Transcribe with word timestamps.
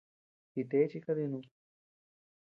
Jite 0.55 0.79
chi 0.91 0.99
kadinud. 1.05 1.45